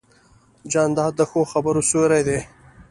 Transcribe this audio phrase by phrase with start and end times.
[0.71, 2.39] جانداد د ښو خبرو سیوری دی.